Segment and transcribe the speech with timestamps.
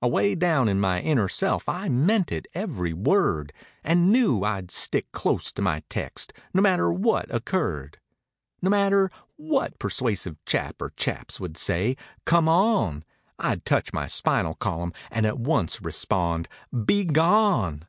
[0.00, 3.52] Away down in my inner self I meant it every word.
[3.82, 7.98] And knew I'd stick close to my text no matter what occurred;
[8.62, 13.02] No matter what persuasive chap or chaps would say "Come on!"
[13.40, 17.84] I'd touch my spinal column and at once respond "Begone!"